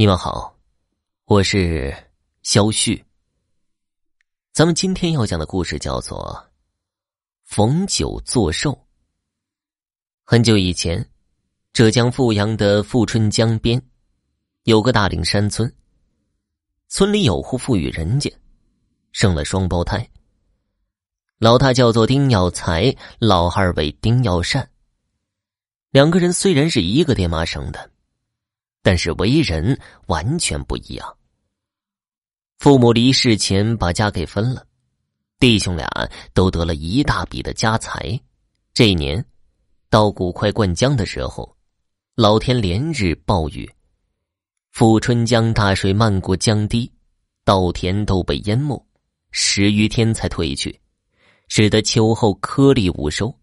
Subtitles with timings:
[0.00, 0.56] 你们好，
[1.26, 1.94] 我是
[2.42, 3.04] 肖旭。
[4.50, 6.42] 咱们今天要讲的故事叫做
[7.44, 8.72] 《逢九作寿》。
[10.24, 11.06] 很久以前，
[11.74, 13.78] 浙江富阳的富春江边
[14.62, 15.70] 有个大岭山村，
[16.88, 18.32] 村里有户富裕人家，
[19.12, 20.10] 生了双胞胎。
[21.36, 24.66] 老大叫做丁耀才，老二为丁耀善。
[25.90, 27.90] 两个人虽然是一个爹妈生的。
[28.82, 31.16] 但是为人完全不一样。
[32.58, 34.66] 父母离世前把家给分了，
[35.38, 35.88] 弟兄俩
[36.34, 38.20] 都得了一大笔的家财。
[38.74, 39.24] 这一年，
[39.88, 41.56] 稻谷快灌浆的时候，
[42.14, 43.70] 老天连日暴雨，
[44.70, 46.90] 富春江大水漫过江堤，
[47.44, 48.86] 稻田都被淹没，
[49.30, 50.78] 十余天才退去，
[51.48, 53.34] 使得秋后颗粒无收。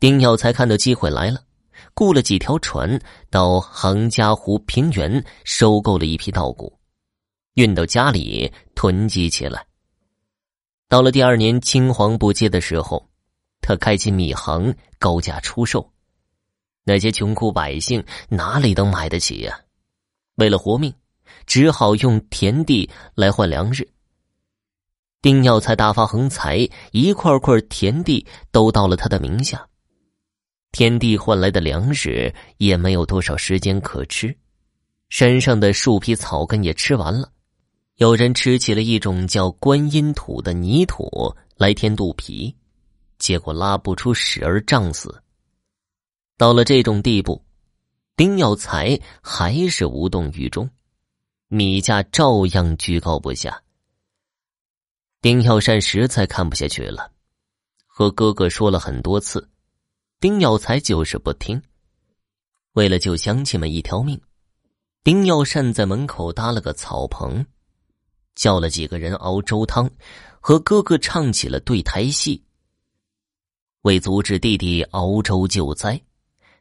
[0.00, 1.44] 丁耀才看到机会来了。
[1.94, 3.00] 雇了几条船
[3.30, 6.78] 到杭嘉湖平原收购了一批稻谷，
[7.54, 9.66] 运到家里囤积起来。
[10.88, 13.08] 到了第二年青黄不接的时候，
[13.60, 15.90] 他开起米行，高价出售。
[16.84, 19.58] 那些穷苦百姓哪里能买得起呀？
[20.34, 20.92] 为了活命，
[21.46, 23.88] 只好用田地来换粮食。
[25.20, 29.68] 丁耀才大发横财，一块块田地都到了他的名下。
[30.72, 34.34] 天地换来的粮食也没有多少时间可吃，
[35.10, 37.30] 山上的树皮草根也吃完了。
[37.96, 42.56] 有人吃起了一种叫观音土的泥土来填肚皮，
[43.18, 45.22] 结果拉不出屎而胀死。
[46.38, 47.44] 到了这种地步，
[48.16, 50.68] 丁耀才还是无动于衷，
[51.48, 53.62] 米价照样居高不下。
[55.20, 57.12] 丁耀善实在看不下去了，
[57.86, 59.46] 和哥哥说了很多次。
[60.22, 61.60] 丁耀才就是不听。
[62.74, 64.20] 为了救乡亲们一条命，
[65.02, 67.44] 丁耀善在门口搭了个草棚，
[68.36, 69.90] 叫了几个人熬粥汤，
[70.38, 72.40] 和哥哥唱起了对台戏。
[73.80, 76.00] 为阻止弟弟熬粥救灾，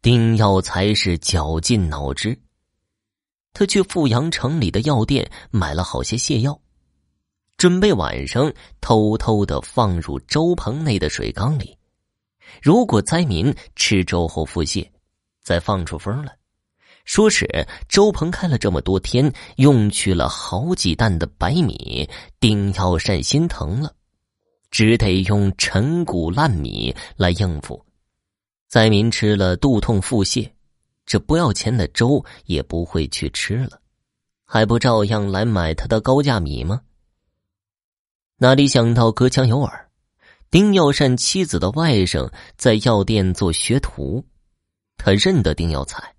[0.00, 2.40] 丁耀才是绞尽脑汁。
[3.52, 6.58] 他去富阳城里的药店买了好些泻药，
[7.58, 11.76] 准备晚上偷偷的放入粥棚内的水缸里。
[12.60, 14.86] 如果灾民吃粥后腹泻，
[15.40, 16.36] 再放出风来，
[17.04, 22.08] 说是粥棚开了这么多天，用去了好几担的白米，
[22.38, 23.94] 丁耀善心疼了，
[24.70, 27.84] 只得用陈谷烂米来应付。
[28.68, 30.48] 灾民吃了肚痛腹泻，
[31.04, 33.80] 这不要钱的粥也不会去吃了，
[34.44, 36.80] 还不照样来买他的高价米吗？
[38.38, 39.88] 哪里想到隔墙有耳。
[40.52, 44.22] 丁耀善妻子的外甥在药店做学徒，
[44.98, 46.14] 他认得丁耀才，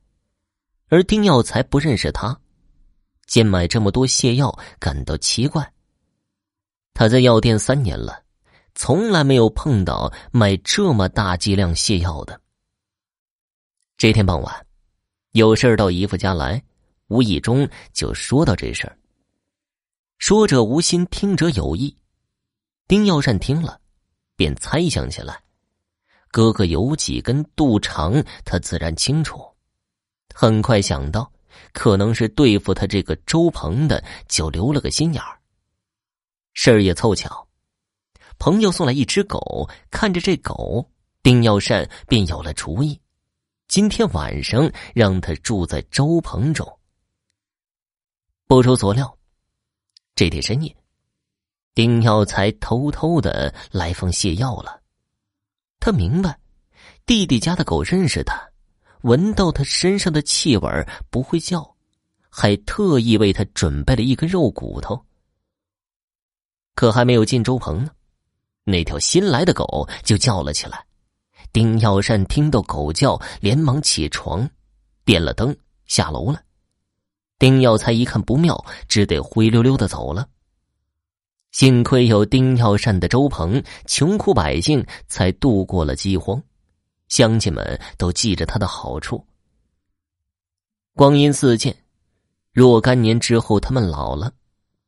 [0.88, 2.36] 而丁耀才不认识他。
[3.28, 5.72] 见买这么多泻药，感到奇怪。
[6.96, 8.24] 他在药店三年了，
[8.74, 12.42] 从来没有碰到买这么大剂量泻药的。
[13.98, 14.66] 这天傍晚，
[15.34, 16.60] 有事到姨父家来，
[17.06, 18.98] 无意中就说到这事儿。
[20.18, 21.96] 说者无心，听者有意。
[22.88, 23.80] 丁耀善听了。
[24.44, 25.42] 便猜想起来，
[26.30, 29.42] 哥哥有几根肚肠，他自然清楚。
[30.36, 31.32] 很快想到，
[31.72, 35.40] 可能是对付他这个周鹏的，就留了个心眼儿。
[36.52, 37.48] 事儿也凑巧，
[38.38, 43.00] 朋友送来一只狗，看着这狗，丁耀善便有了主意：
[43.70, 46.68] 今天晚上让他住在周棚中。
[48.46, 49.18] 不出所料，
[50.16, 50.83] 这天深夜。
[51.76, 54.80] 丁耀才偷偷的来封泻药了，
[55.80, 56.38] 他明白，
[57.06, 58.40] 弟弟家的狗认识他，
[59.02, 61.76] 闻到他身上的气味不会叫，
[62.30, 65.04] 还特意为他准备了一根肉骨头。
[66.76, 67.92] 可还没有进粥棚呢，
[68.64, 70.86] 那条新来的狗就叫了起来。
[71.52, 74.48] 丁耀善听到狗叫，连忙起床，
[75.06, 75.56] 点了灯
[75.86, 76.42] 下楼了。
[77.38, 80.28] 丁耀才一看不妙，只得灰溜溜的走了。
[81.54, 86.42] 幸亏有丁耀善的粥棚，穷苦百姓才度过了饥荒，
[87.10, 89.24] 乡亲们都记着他的好处。
[90.96, 91.76] 光阴似箭，
[92.52, 94.34] 若干年之后，他们老了，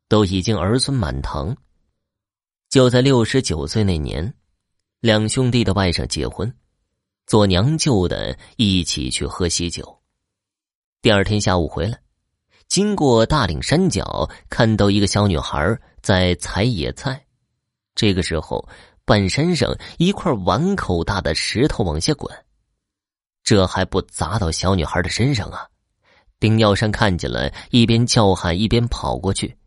[0.08, 1.56] 都已经儿孙满堂。
[2.68, 4.34] 就在六十九岁那年，
[5.02, 6.52] 两兄弟的外甥结婚，
[7.28, 10.00] 做娘舅的一起去喝喜酒。
[11.00, 12.00] 第二天下午回来，
[12.68, 15.80] 经过大岭山脚，看到一个小女孩。
[16.06, 17.26] 在采野菜，
[17.96, 18.70] 这个时候，
[19.06, 22.32] 半山上一块碗口大的石头往下滚，
[23.44, 25.68] 这还不砸到小女孩的身上啊！
[26.40, 29.58] 丁耀山看见了，一边叫喊一边跑过去，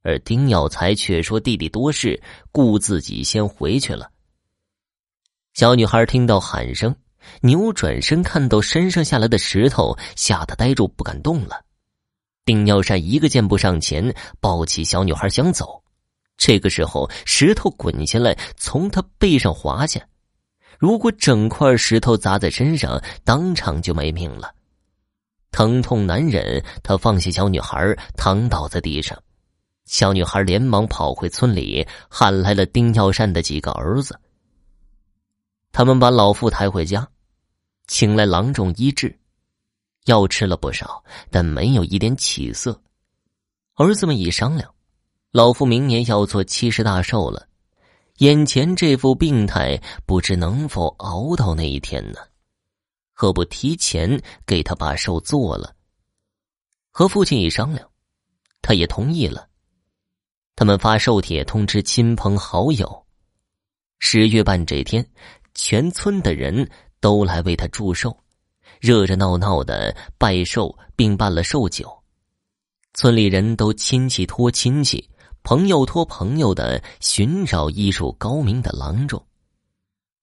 [0.00, 2.18] 而丁耀才却说：“弟弟多事，
[2.50, 4.10] 顾自己先回去了。”
[5.52, 6.96] 小女孩听到喊声，
[7.42, 11.62] 扭转身，看到身上下来的石头，吓得呆住，不敢动了。
[12.48, 15.82] 丁耀山一个箭步上前，抱起小女孩想走。
[16.38, 20.00] 这个时候，石头滚下来，从他背上滑下。
[20.78, 24.54] 如果整块石头砸在身上，当场就没命了。
[25.50, 29.22] 疼痛难忍，他放下小女孩，躺倒在地上。
[29.84, 34.18] 小女孩连忙跑回村里，喊来了丁耀善的几个儿子。
[35.70, 37.06] 他们把老妇抬回家，
[37.88, 39.14] 请来郎中医治，
[40.08, 42.82] 药吃了不少，但没有一点起色。
[43.74, 44.74] 儿子们一商量，
[45.30, 47.46] 老妇明年要做七十大寿了，
[48.18, 52.18] 眼前这副病态，不知能否熬到那一天呢？
[53.12, 55.74] 何不提前给他把寿做了？
[56.90, 57.88] 和父亲一商量，
[58.62, 59.46] 他也同意了。
[60.56, 63.06] 他们发寿帖通知亲朋好友。
[63.98, 65.06] 十月半这天，
[65.54, 66.68] 全村的人
[66.98, 68.16] 都来为他祝寿，
[68.80, 71.90] 热热闹闹的拜寿，并办了寿酒。
[72.94, 75.08] 村里人都亲戚托亲戚，
[75.42, 79.24] 朋友托朋友的寻找医术高明的郎中。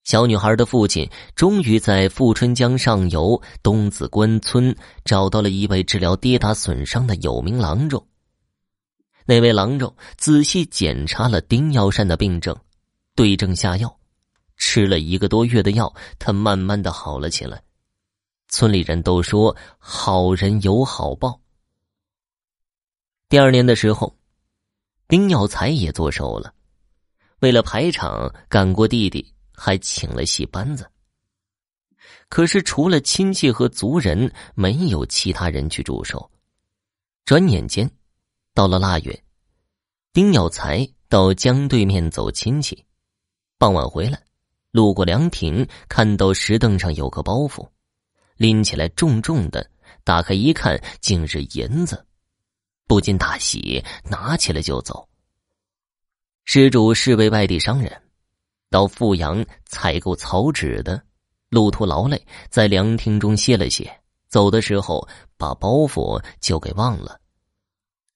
[0.03, 8.05] 小女孩的父亲终于在富春江上游东子关村找到了一位治疗跌打损伤的有名郎中。
[9.25, 12.55] 那位郎中仔细检查了丁耀善的病症，
[13.15, 13.97] 对症下药，
[14.57, 17.64] 吃了一个多月的药，他慢慢的好了起来。
[18.47, 21.39] 村里人都说好人有好报。
[23.29, 24.17] 第二年的时候，
[25.07, 26.53] 丁耀才也做寿了，
[27.39, 29.31] 为了排场，赶过弟弟。
[29.57, 30.85] 还请了戏班子，
[32.27, 36.29] 可是除了亲戚和族人，没有其他人去祝寿。
[37.23, 37.89] 转眼间，
[38.53, 39.23] 到了腊月，
[40.11, 42.83] 丁有才到江对面走亲戚，
[43.57, 44.21] 傍晚回来，
[44.71, 47.65] 路过凉亭，看到石凳上有个包袱，
[48.37, 49.69] 拎起来重重的，
[50.03, 52.05] 打开一看，竟是银子，
[52.87, 55.07] 不禁大喜，拿起来就走。
[56.43, 58.01] 施主是位外地商人。
[58.69, 61.01] 到富阳采购草纸的，
[61.49, 64.01] 路途劳累，在凉亭中歇了歇。
[64.27, 67.21] 走的时候把包袱就给忘了。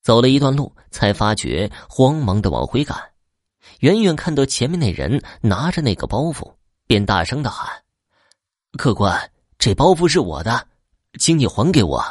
[0.02, 2.98] 走了一段路，才发觉，慌忙的往回赶。
[3.80, 6.54] 远远看到前面那人拿着那个包袱，
[6.88, 7.84] 便大声的喊
[8.78, 10.68] ：“客官，这包袱是我的，
[11.20, 12.02] 请你还给我。”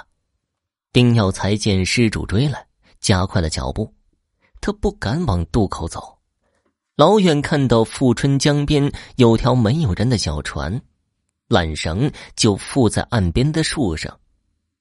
[0.92, 2.66] 丁耀才见施主追来，
[3.00, 3.92] 加快了脚步，
[4.60, 6.18] 他不敢往渡口走。
[6.94, 10.80] 老远看到富春江边有条没有人的小船，
[11.48, 14.18] 缆绳就附在岸边的树上，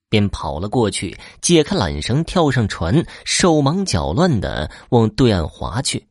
[0.09, 6.05] 便跑了过去，解开缆绳，跳上船，手忙脚乱的往对岸划去。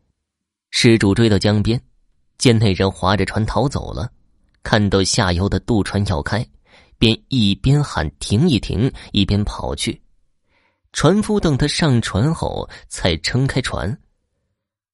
[0.70, 1.78] 施主追到江边，
[2.38, 4.12] 见那人划着船逃走了，
[4.66, 6.44] 看到下游的渡船要开，
[6.98, 10.02] 便一边喊停一停，一边跑去。
[10.92, 13.96] 船夫等他上船后，才撑开船。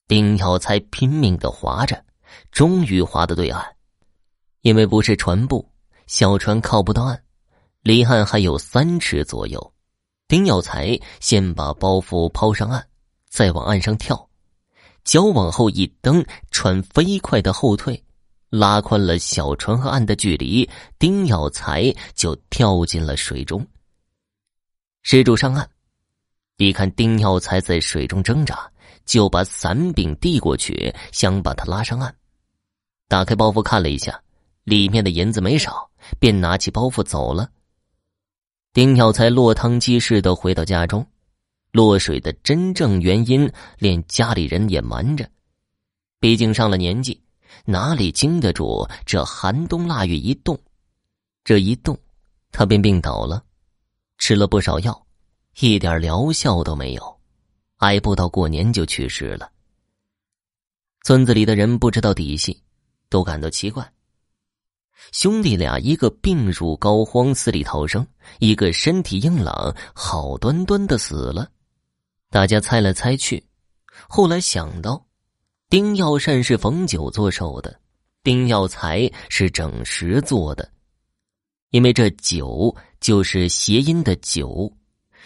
[0.06, 2.04] 丁耀才拼命的划着，
[2.50, 3.64] 终于划到对岸。
[4.60, 5.66] 因为不是船部，
[6.06, 7.22] 小船靠不到岸，
[7.80, 9.72] 离岸还有三尺左右。
[10.28, 12.86] 丁耀才先把包袱抛上岸，
[13.26, 14.28] 再往岸上跳，
[15.02, 18.04] 脚往后一蹬，船飞快的后退，
[18.52, 20.68] 拉宽了小船和岸的距离。
[20.98, 23.66] 丁耀才就跳进了水中。
[25.02, 25.68] 施主上岸，
[26.58, 28.70] 一看丁耀才在水中挣扎。
[29.04, 32.14] 就把伞柄递过去，想把他拉上岸。
[33.08, 34.22] 打开包袱看了一下，
[34.62, 35.90] 里面的银子没少，
[36.20, 37.50] 便拿起包袱走了。
[38.72, 41.04] 丁耀才落汤鸡似的回到家中，
[41.72, 45.28] 落水的真正原因连家里人也瞒着。
[46.20, 47.20] 毕竟上了年纪，
[47.64, 50.58] 哪里经得住这寒冬腊月一冻？
[51.44, 51.98] 这一冻，
[52.50, 53.44] 他便病倒了，
[54.18, 55.06] 吃了不少药，
[55.60, 57.20] 一点疗效都没有。
[57.78, 59.50] 挨不到过年就去世了。
[61.04, 62.62] 村子里的人不知道底细，
[63.08, 63.92] 都感到奇怪。
[65.10, 68.06] 兄弟俩一个病入膏肓死里逃生，
[68.38, 71.50] 一个身体硬朗好端端的死了。
[72.30, 73.44] 大家猜来猜去，
[74.08, 75.04] 后来想到，
[75.72, 77.74] 丁耀善是逢九做寿的，
[78.22, 80.70] 丁耀才是整十做的，
[81.70, 84.70] 因为这九就是谐音的九。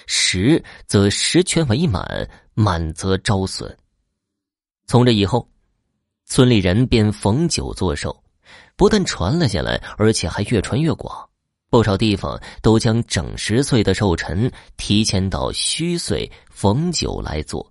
[0.07, 3.77] 十则十全为满，满则招损。
[4.87, 5.51] 从这以后，
[6.27, 8.17] 村里人便逢九作寿，
[8.77, 11.29] 不但传了下来，而且还越传越广。
[11.71, 17.69] 不少地方都将整十岁的寿辰提前到虚岁逢九来做。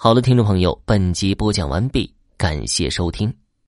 [0.00, 3.34] 好了，听众朋友，本集播讲完毕，感谢收听。